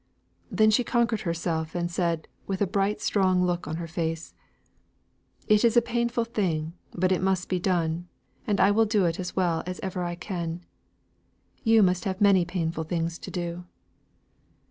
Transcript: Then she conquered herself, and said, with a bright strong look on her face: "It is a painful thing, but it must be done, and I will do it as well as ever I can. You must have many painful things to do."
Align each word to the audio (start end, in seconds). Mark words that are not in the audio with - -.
Then 0.49 0.71
she 0.71 0.83
conquered 0.83 1.21
herself, 1.21 1.75
and 1.75 1.91
said, 1.91 2.27
with 2.47 2.59
a 2.59 2.65
bright 2.65 2.99
strong 3.01 3.43
look 3.45 3.67
on 3.67 3.75
her 3.75 3.85
face: 3.85 4.33
"It 5.47 5.63
is 5.63 5.77
a 5.77 5.79
painful 5.83 6.25
thing, 6.25 6.73
but 6.91 7.11
it 7.11 7.21
must 7.21 7.47
be 7.47 7.59
done, 7.59 8.07
and 8.47 8.59
I 8.59 8.71
will 8.71 8.85
do 8.85 9.05
it 9.05 9.19
as 9.19 9.35
well 9.35 9.61
as 9.67 9.79
ever 9.81 10.01
I 10.03 10.15
can. 10.15 10.65
You 11.63 11.83
must 11.83 12.05
have 12.05 12.19
many 12.19 12.45
painful 12.45 12.85
things 12.85 13.19
to 13.19 13.29
do." 13.29 13.65